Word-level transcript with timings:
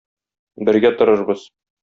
Бергә 0.69 0.91
торырбыз. 1.03 1.47